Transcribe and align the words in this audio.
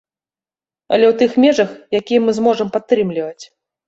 Але 0.95 1.05
ў 1.11 1.19
тых 1.19 1.31
межах, 1.43 1.75
якія 1.99 2.19
мы 2.23 2.31
зможам 2.39 2.67
падтрымліваць. 2.79 3.43